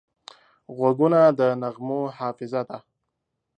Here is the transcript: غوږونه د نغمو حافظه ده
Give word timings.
غوږونه 0.75 1.19
د 1.39 1.41
نغمو 1.61 2.01
حافظه 2.17 2.61
ده 2.69 2.77